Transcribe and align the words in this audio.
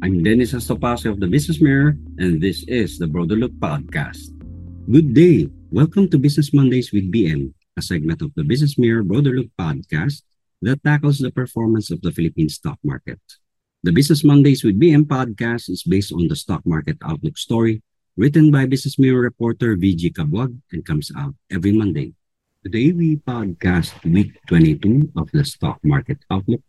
I'm 0.00 0.22
Dennis 0.22 0.54
Estopace 0.54 1.10
of 1.10 1.18
the 1.18 1.26
Business 1.26 1.60
Mirror, 1.60 1.98
and 2.22 2.38
this 2.38 2.62
is 2.70 3.02
the 3.02 3.10
Broader 3.10 3.34
Look 3.34 3.50
Podcast. 3.58 4.30
Good 4.86 5.10
day. 5.10 5.50
Welcome 5.74 6.06
to 6.14 6.22
Business 6.22 6.54
Mondays 6.54 6.92
with 6.94 7.10
BM, 7.10 7.50
a 7.76 7.82
segment 7.82 8.22
of 8.22 8.30
the 8.38 8.44
Business 8.44 8.78
Mirror 8.78 9.02
Broader 9.02 9.34
Look 9.34 9.50
Podcast 9.58 10.22
that 10.62 10.84
tackles 10.84 11.18
the 11.18 11.34
performance 11.34 11.90
of 11.90 12.00
the 12.02 12.12
Philippine 12.12 12.48
stock 12.48 12.78
market. 12.84 13.18
The 13.82 13.90
Business 13.90 14.22
Mondays 14.22 14.62
with 14.62 14.78
BM 14.78 15.02
podcast 15.10 15.68
is 15.68 15.82
based 15.82 16.14
on 16.14 16.28
the 16.28 16.36
stock 16.38 16.62
market 16.64 16.98
outlook 17.02 17.36
story 17.36 17.82
written 18.16 18.52
by 18.54 18.70
Business 18.70 19.00
Mirror 19.00 19.22
reporter 19.22 19.74
VG 19.74 20.14
Cabuag 20.14 20.54
and 20.70 20.86
comes 20.86 21.10
out 21.18 21.34
every 21.50 21.72
Monday. 21.72 22.14
Today 22.62 22.92
we 22.92 23.16
podcast 23.16 23.98
week 24.06 24.38
22 24.46 25.10
of 25.18 25.26
the 25.34 25.44
stock 25.44 25.82
market 25.82 26.22
outlook 26.30 26.62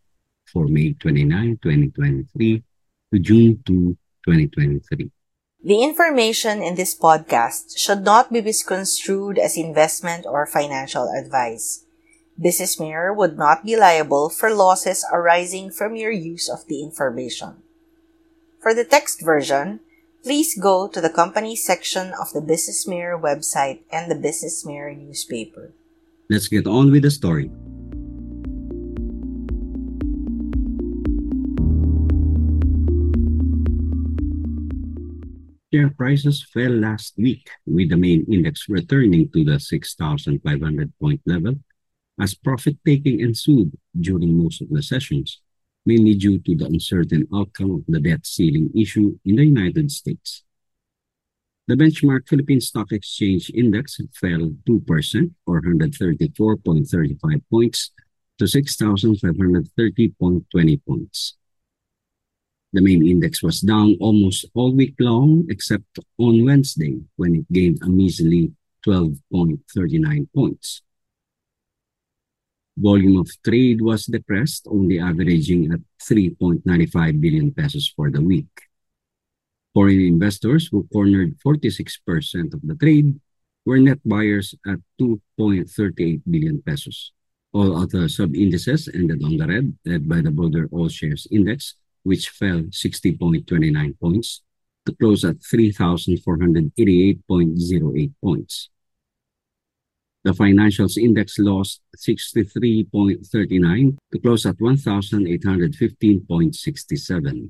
for 0.50 0.66
May 0.66 0.94
29, 0.94 1.60
2023 1.62 2.64
to 3.14 3.20
June 3.20 3.62
2, 3.66 3.98
2023. 4.26 5.12
The 5.64 5.84
information 5.84 6.62
in 6.62 6.76
this 6.76 6.96
podcast 6.96 7.78
should 7.78 8.04
not 8.04 8.32
be 8.32 8.42
misconstrued 8.42 9.38
as 9.38 9.58
investment 9.58 10.26
or 10.26 10.46
financial 10.46 11.10
advice. 11.12 11.84
Business 12.40 12.80
Mirror 12.80 13.14
would 13.14 13.38
not 13.38 13.66
be 13.66 13.76
liable 13.76 14.30
for 14.30 14.54
losses 14.54 15.04
arising 15.12 15.72
from 15.72 15.96
your 15.96 16.12
use 16.12 16.48
of 16.48 16.66
the 16.68 16.82
information. 16.82 17.56
For 18.62 18.74
the 18.74 18.86
text 18.86 19.22
version, 19.22 19.82
please 20.24 20.58
go 20.58 20.88
to 20.88 21.02
the 21.02 21.10
company 21.10 21.56
section 21.56 22.14
of 22.16 22.32
the 22.32 22.42
Business 22.42 22.88
Mirror 22.88 23.20
website 23.20 23.82
and 23.92 24.10
the 24.10 24.16
Business 24.16 24.66
Mirror 24.66 24.96
newspaper. 24.96 25.74
Let's 26.30 26.48
get 26.48 26.68
on 26.68 26.92
with 26.92 27.04
the 27.04 27.12
story. 27.12 27.52
Share 35.72 35.92
prices 35.92 36.44
fell 36.52 36.72
last 36.72 37.14
week, 37.18 37.48
with 37.68 37.90
the 37.90 37.98
main 37.98 38.26
index 38.32 38.68
returning 38.70 39.30
to 39.30 39.44
the 39.44 39.60
6,500 39.60 40.94
point 41.00 41.22
level 41.28 41.60
as 42.20 42.34
profit 42.34 42.78
taking 42.86 43.20
ensued 43.20 43.78
during 44.00 44.36
most 44.36 44.62
of 44.62 44.70
the 44.70 44.82
sessions, 44.82 45.42
mainly 45.86 46.16
due 46.16 46.40
to 46.40 46.56
the 46.56 46.66
uncertain 46.66 47.28
outcome 47.34 47.72
of 47.72 47.84
the 47.88 48.00
debt 48.00 48.26
ceiling 48.26 48.72
issue 48.76 49.20
in 49.26 49.36
the 49.36 49.46
United 49.46 49.92
States. 49.92 50.44
The 51.68 51.76
benchmark 51.76 52.28
Philippine 52.28 52.62
Stock 52.62 52.92
Exchange 52.92 53.52
Index 53.54 54.02
fell 54.16 54.56
2% 54.68 55.32
or 55.46 55.62
134.35 55.62 57.42
points 57.52 57.92
to 58.40 58.46
6,530.20 58.46 60.82
points. 60.88 61.36
The 62.72 62.82
main 62.82 63.06
index 63.06 63.42
was 63.42 63.62
down 63.62 63.98
almost 64.00 64.46
all 64.54 64.72
week 64.76 64.94
long 65.00 65.46
except 65.50 65.98
on 66.20 66.46
Wednesday 66.46 67.02
when 67.16 67.36
it 67.36 67.52
gained 67.52 67.80
a 67.82 67.90
measly 67.90 68.54
12.39 68.86 70.28
points. 70.34 70.82
Volume 72.78 73.18
of 73.20 73.30
trade 73.44 73.82
was 73.82 74.06
depressed, 74.06 74.68
only 74.70 75.00
averaging 75.00 75.74
at 75.74 75.82
3.95 76.02 77.20
billion 77.20 77.52
pesos 77.52 77.92
for 77.96 78.10
the 78.10 78.22
week. 78.22 78.48
Foreign 79.74 80.00
investors 80.00 80.70
who 80.72 80.88
cornered 80.94 81.38
46% 81.46 82.54
of 82.54 82.62
the 82.64 82.76
trade 82.76 83.20
were 83.66 83.80
net 83.80 84.00
buyers 84.06 84.56
at 84.66 84.80
2.38 85.02 86.22
billion 86.30 86.62
pesos. 86.62 87.12
All 87.52 87.76
other 87.76 88.08
sub-indices 88.08 88.90
ended 88.94 89.24
on 89.24 89.38
the 89.38 89.48
red, 89.48 89.76
led 89.86 90.08
by 90.08 90.22
the 90.22 90.32
broader 90.32 90.70
all 90.72 90.88
shares 90.88 91.28
index, 91.32 91.76
which 92.04 92.30
fell 92.30 92.62
60.29 92.64 94.00
points 94.00 94.42
to 94.86 94.96
close 94.96 95.26
at 95.26 95.40
3,488.08 95.40 98.12
points. 98.24 98.70
The 100.24 100.32
financials 100.32 100.98
index 100.98 101.38
lost 101.40 101.82
63.39 101.98 103.98
to 104.12 104.20
close 104.20 104.46
at 104.46 104.58
1,815.67. 104.58 107.50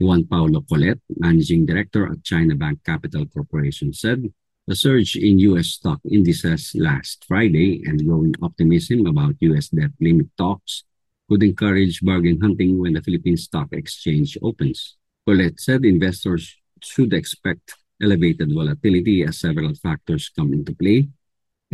Juan 0.00 0.26
Paolo 0.26 0.60
Colet, 0.62 1.00
Managing 1.16 1.66
Director 1.66 2.10
at 2.10 2.24
China 2.24 2.56
Bank 2.56 2.82
Capital 2.84 3.26
Corporation, 3.26 3.92
said 3.92 4.32
the 4.66 4.74
surge 4.74 5.14
in 5.14 5.38
U.S. 5.54 5.78
stock 5.78 6.00
indices 6.10 6.74
last 6.74 7.24
Friday 7.28 7.82
and 7.86 8.04
growing 8.04 8.34
optimism 8.42 9.06
about 9.06 9.36
U.S. 9.40 9.68
debt 9.68 9.90
limit 10.00 10.26
talks 10.36 10.84
could 11.28 11.42
encourage 11.42 12.00
bargain 12.02 12.40
hunting 12.40 12.78
when 12.78 12.94
the 12.94 13.02
Philippine 13.02 13.36
Stock 13.36 13.68
Exchange 13.72 14.36
opens. 14.42 14.96
Colet 15.26 15.60
said 15.60 15.84
investors 15.84 16.56
should 16.82 17.14
expect 17.14 17.76
elevated 18.02 18.52
volatility 18.52 19.22
as 19.22 19.38
several 19.38 19.74
factors 19.74 20.30
come 20.36 20.52
into 20.52 20.74
play, 20.74 21.08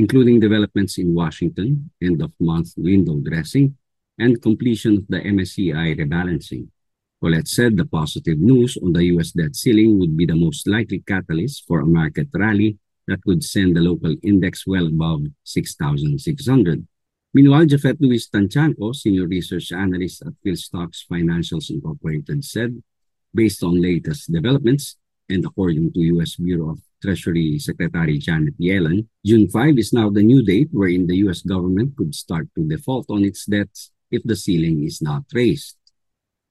including 0.01 0.41
developments 0.41 0.97
in 0.97 1.15
Washington, 1.15 1.91
end-of-month 2.01 2.71
window 2.79 3.17
dressing, 3.29 3.77
and 4.19 4.41
completion 4.41 4.93
of 4.97 5.05
the 5.13 5.21
MSCI 5.21 5.89
rebalancing. 6.01 6.65
Colet 7.21 7.47
said 7.47 7.77
the 7.77 7.85
positive 7.85 8.39
news 8.39 8.79
on 8.83 8.95
the 8.95 9.05
U.S. 9.13 9.33
debt 9.33 9.55
ceiling 9.55 9.99
would 9.99 10.17
be 10.17 10.25
the 10.25 10.35
most 10.47 10.67
likely 10.67 11.01
catalyst 11.01 11.67
for 11.67 11.81
a 11.81 11.87
market 12.01 12.29
rally 12.33 12.79
that 13.09 13.23
could 13.27 13.45
send 13.45 13.77
the 13.77 13.83
local 13.83 14.17
index 14.23 14.67
well 14.67 14.87
above 14.87 15.21
6,600. 15.45 16.87
Meanwhile, 17.35 17.67
Japhet 17.67 17.99
Louis 18.01 18.27
Tantiangco, 18.27 18.97
Senior 18.97 19.27
Research 19.27 19.71
Analyst 19.71 20.23
at 20.23 20.33
PhilStocks 20.43 21.05
Financials 21.13 21.69
Incorporated, 21.69 22.43
said, 22.43 22.83
based 23.35 23.63
on 23.63 23.83
latest 23.83 24.33
developments, 24.33 24.97
and 25.29 25.45
according 25.45 25.93
to 25.93 26.01
U.S. 26.15 26.37
Bureau 26.37 26.71
of 26.71 26.81
Treasury 27.03 27.59
Secretary 27.59 28.19
Janet 28.19 28.59
Yellen, 28.61 29.07
June 29.25 29.49
5 29.49 29.79
is 29.79 29.93
now 29.93 30.11
the 30.11 30.23
new 30.23 30.45
date 30.45 30.69
wherein 30.71 31.07
the 31.07 31.17
U.S. 31.29 31.43
government 31.43 31.97
could 31.97 32.15
start 32.15 32.49
to 32.55 32.69
default 32.69 33.07
on 33.09 33.25
its 33.25 33.47
debts 33.47 33.91
if 34.11 34.23
the 34.25 34.37
ceiling 34.37 34.85
is 34.85 35.01
not 35.01 35.25
raised. 35.33 35.77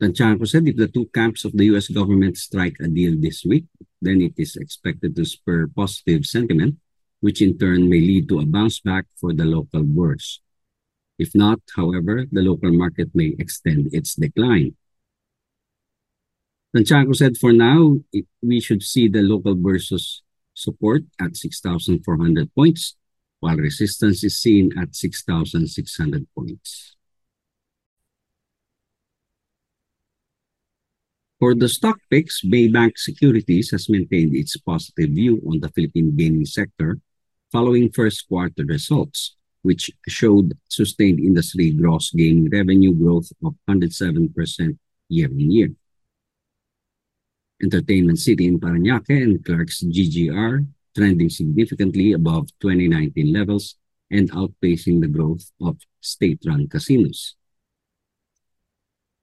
Tantiangco 0.01 0.48
said 0.48 0.68
if 0.68 0.78
the 0.78 0.88
two 0.88 1.06
camps 1.13 1.44
of 1.44 1.51
the 1.51 1.66
US 1.75 1.90
government 1.90 2.38
strike 2.38 2.78
a 2.80 2.88
deal 2.88 3.19
this 3.19 3.44
week, 3.44 3.66
then 4.01 4.22
it 4.22 4.34
is 4.38 4.56
expected 4.56 5.16
to 5.16 5.25
spur 5.25 5.68
positive 5.68 6.25
sentiment, 6.25 6.78
which 7.19 7.42
in 7.42 7.57
turn 7.57 7.90
may 7.90 8.00
lead 8.00 8.30
to 8.30 8.40
a 8.40 8.45
bounce 8.45 8.80
back 8.80 9.06
for 9.19 9.34
the 9.34 9.44
local 9.44 9.84
bourse. 9.84 10.40
If 11.19 11.36
not, 11.36 11.60
however, 11.75 12.25
the 12.31 12.42
local 12.42 12.72
market 12.72 13.12
may 13.13 13.36
extend 13.38 13.94
its 13.94 14.16
decline. 14.16 14.78
Tantiangco 16.74 17.16
said 17.16 17.36
for 17.36 17.52
now, 17.52 18.00
we 18.42 18.62
should 18.62 18.84
see 18.84 19.10
the 19.10 19.22
local 19.22 19.56
bourses 19.56 20.24
support 20.59 21.03
at 21.19 21.35
6,400 21.35 22.53
points, 22.53 22.95
while 23.39 23.56
resistance 23.56 24.23
is 24.23 24.39
seen 24.39 24.71
at 24.77 24.95
6,600 24.95 26.27
points. 26.35 26.95
For 31.39 31.56
the 31.56 31.69
stock 31.69 32.00
picks, 32.11 32.44
Maybank 32.44 32.97
Securities 32.97 33.71
has 33.71 33.88
maintained 33.88 34.35
its 34.35 34.57
positive 34.57 35.11
view 35.11 35.41
on 35.47 35.61
the 35.61 35.69
Philippine 35.69 36.15
gaming 36.15 36.45
sector 36.45 37.00
following 37.50 37.89
first 37.91 38.27
quarter 38.27 38.65
results, 38.65 39.38
which 39.61 39.89
showed 40.07 40.57
sustained 40.67 41.19
industry 41.19 41.71
gross 41.71 42.11
gaming 42.11 42.50
revenue 42.51 42.94
growth 42.94 43.31
of 43.44 43.56
107% 43.69 44.77
year-on-year. 45.07 45.69
Entertainment 47.61 48.19
City 48.19 48.47
in 48.47 48.59
Parañaque 48.59 49.21
and 49.21 49.44
Clark's 49.44 49.83
GGR 49.83 50.65
trending 50.95 51.29
significantly 51.29 52.13
above 52.13 52.47
2019 52.59 53.33
levels 53.33 53.75
and 54.11 54.31
outpacing 54.31 55.01
the 55.01 55.07
growth 55.07 55.51
of 55.61 55.77
state-run 56.01 56.67
casinos. 56.67 57.35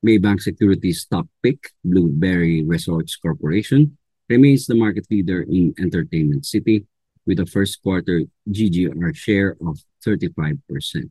Maybank 0.05 0.41
Securities' 0.41 1.07
top 1.07 1.27
pick, 1.43 1.73
Bloomberry 1.85 2.63
Resorts 2.67 3.17
Corporation, 3.17 3.99
remains 4.29 4.67
the 4.67 4.75
market 4.75 5.07
leader 5.11 5.43
in 5.43 5.75
Entertainment 5.79 6.47
City 6.47 6.87
with 7.27 7.41
a 7.41 7.47
first 7.47 7.83
quarter 7.83 8.23
GGR 8.49 9.17
share 9.17 9.57
of 9.61 9.81
35%, 10.07 11.11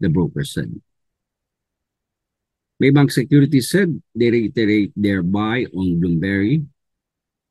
the 0.00 0.08
broker 0.08 0.44
said. 0.44 0.80
Maybank 2.82 3.10
Securities 3.10 3.70
said 3.70 3.88
they 4.14 4.30
reiterate 4.30 4.92
their 4.96 5.22
buy 5.22 5.64
on 5.72 5.96
Bloomberry, 5.96 6.66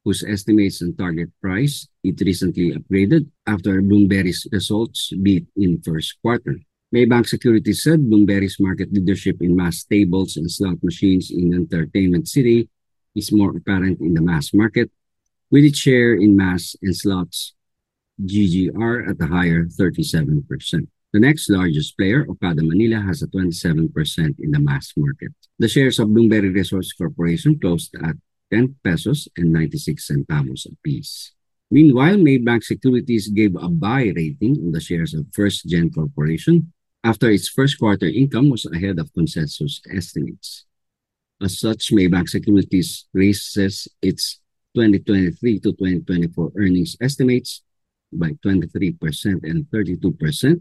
whose 0.03 0.23
estimates 0.23 0.81
and 0.81 0.97
target 0.97 1.29
price 1.41 1.87
it 2.03 2.21
recently 2.21 2.77
upgraded 2.77 3.25
after 3.47 3.81
Bloomberry's 3.81 4.45
results 4.51 5.11
beat 5.17 5.47
in 5.57 5.81
first 5.81 6.21
quarter. 6.21 6.61
Maybank 6.93 7.27
Securities 7.27 7.81
said 7.81 8.05
Bloomberry's 8.05 8.59
market 8.59 8.93
leadership 8.93 9.41
in 9.41 9.55
mass 9.55 9.83
tables 9.83 10.37
and 10.37 10.49
slot 10.49 10.77
machines 10.83 11.31
in 11.31 11.53
Entertainment 11.53 12.27
City 12.27 12.69
is 13.15 13.31
more 13.31 13.57
apparent 13.57 13.99
in 14.01 14.13
the 14.13 14.21
mass 14.21 14.53
market, 14.53 14.91
with 15.49 15.65
its 15.65 15.79
share 15.79 16.13
in 16.13 16.37
mass 16.37 16.75
and 16.83 16.95
slots 16.95 17.55
GGR 18.21 19.09
at 19.09 19.19
a 19.19 19.27
higher 19.27 19.65
37%. 19.65 20.87
The 21.15 21.23
next 21.23 21.49
largest 21.49 21.95
player, 21.95 22.27
Okada 22.27 22.59
Manila, 22.61 22.99
has 22.99 23.23
a 23.23 23.27
27% 23.27 24.35
in 24.37 24.51
the 24.51 24.59
mass 24.59 24.91
market. 24.97 25.31
The 25.57 25.69
shares 25.69 25.97
of 25.97 26.09
Bloomberry 26.09 26.53
Resorts 26.53 26.91
Corporation 26.91 27.57
closed 27.57 27.95
at 28.03 28.17
10 28.51 28.75
pesos 28.83 29.29
and 29.37 29.53
96 29.53 30.11
centavos 30.11 30.67
apiece. 30.69 31.31
Meanwhile, 31.71 32.17
Maybank 32.17 32.65
Securities 32.65 33.29
gave 33.29 33.55
a 33.55 33.69
buy 33.69 34.11
rating 34.13 34.59
on 34.59 34.73
the 34.73 34.81
shares 34.81 35.13
of 35.13 35.31
First 35.31 35.69
Gen 35.69 35.89
Corporation 35.89 36.73
after 37.01 37.31
its 37.31 37.47
first 37.47 37.79
quarter 37.79 38.07
income 38.07 38.49
was 38.49 38.65
ahead 38.65 38.99
of 38.99 39.13
consensus 39.13 39.79
estimates. 39.89 40.65
As 41.41 41.57
such, 41.57 41.95
Maybank 41.95 42.27
Securities 42.27 43.07
raises 43.13 43.87
its 44.01 44.41
2023 44.75 45.61
to 45.61 45.71
2024 45.79 46.51
earnings 46.57 46.97
estimates 46.99 47.63
by 48.11 48.31
23% 48.43 49.47
and 49.47 49.63
32%, 49.71 50.59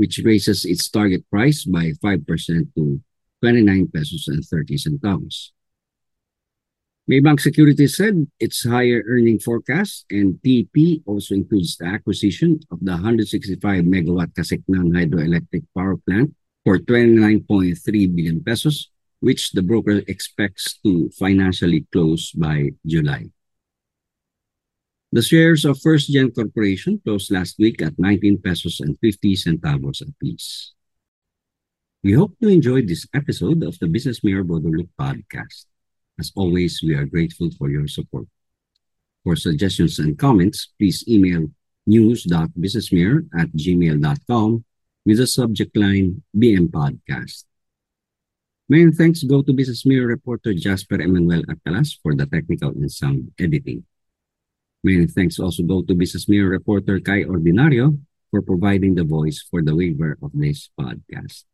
which 0.00 0.24
raises 0.24 0.64
its 0.64 0.88
target 0.88 1.28
price 1.28 1.68
by 1.68 1.92
5% 2.00 2.24
to 2.72 3.00
29 3.44 3.92
pesos 3.92 4.24
and 4.32 4.40
30 4.40 4.80
centavos. 4.80 5.52
Maybank 7.04 7.40
Securities 7.40 8.00
said 8.00 8.24
its 8.40 8.64
higher 8.64 9.04
earning 9.04 9.38
forecast 9.38 10.06
and 10.08 10.40
TP 10.40 11.04
also 11.04 11.34
includes 11.34 11.76
the 11.76 11.84
acquisition 11.84 12.60
of 12.72 12.80
the 12.80 12.96
165 12.96 13.60
megawatt 13.84 14.32
Casecnan 14.32 14.88
hydroelectric 14.96 15.68
power 15.76 16.00
plant 16.08 16.32
for 16.64 16.78
29.3 16.78 17.76
billion 18.16 18.40
pesos, 18.40 18.88
which 19.20 19.52
the 19.52 19.60
broker 19.60 20.00
expects 20.08 20.80
to 20.80 21.10
financially 21.18 21.84
close 21.92 22.32
by 22.32 22.70
July. 22.86 23.28
The 25.12 25.22
shares 25.22 25.64
of 25.64 25.82
First 25.82 26.06
Gen 26.06 26.30
Corporation 26.30 27.02
closed 27.02 27.34
last 27.34 27.58
week 27.58 27.82
at 27.82 27.98
19 27.98 28.38
pesos 28.38 28.78
and 28.78 28.94
50 29.02 29.34
centavos 29.34 30.06
apiece. 30.06 30.70
We 32.04 32.12
hope 32.14 32.38
you 32.38 32.48
enjoyed 32.48 32.86
this 32.86 33.08
episode 33.12 33.64
of 33.66 33.76
the 33.80 33.88
Business 33.90 34.22
Mirror 34.22 34.44
Bodo 34.44 34.70
podcast. 34.94 35.66
As 36.14 36.30
always, 36.36 36.78
we 36.80 36.94
are 36.94 37.10
grateful 37.10 37.50
for 37.58 37.68
your 37.68 37.88
support. 37.88 38.30
For 39.24 39.34
suggestions 39.34 39.98
and 39.98 40.16
comments, 40.16 40.70
please 40.78 41.02
email 41.08 41.50
news.businessmirror 41.86 43.26
at 43.34 43.50
gmail.com 43.50 44.64
with 45.04 45.18
the 45.18 45.26
subject 45.26 45.76
line 45.76 46.22
BM 46.38 46.70
Podcast. 46.70 47.50
Main 48.68 48.92
thanks 48.92 49.24
go 49.24 49.42
to 49.42 49.52
Business 49.52 49.84
Mirror 49.84 50.06
reporter 50.06 50.54
Jasper 50.54 51.02
Emmanuel 51.02 51.42
Arcalas 51.50 51.98
for 52.00 52.14
the 52.14 52.26
technical 52.26 52.70
and 52.70 52.86
sound 52.86 53.32
editing. 53.40 53.82
Many 54.82 55.06
thanks 55.06 55.38
also 55.38 55.62
go 55.62 55.82
to 55.82 55.94
Business 55.94 56.28
Mirror 56.28 56.48
reporter 56.48 57.00
Cai 57.00 57.24
Ordinario 57.24 58.00
for 58.30 58.40
providing 58.40 58.94
the 58.94 59.04
voice 59.04 59.44
for 59.44 59.60
the 59.60 59.76
waiver 59.76 60.16
of 60.22 60.32
this 60.32 60.70
podcast. 60.78 61.44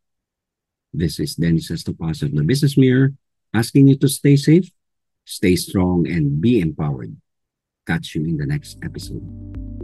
This 0.93 1.19
is 1.19 1.35
Dennis 1.35 1.69
Estopace 1.69 2.23
of 2.23 2.31
the 2.31 2.43
Business 2.43 2.77
Mirror 2.77 3.13
asking 3.53 3.89
you 3.89 3.97
to 3.97 4.07
stay 4.07 4.37
safe, 4.37 4.71
stay 5.25 5.55
strong, 5.55 6.07
and 6.07 6.39
be 6.39 6.61
empowered. 6.61 7.17
Catch 7.85 8.15
you 8.15 8.23
in 8.23 8.37
the 8.37 8.45
next 8.45 8.77
episode. 8.83 9.76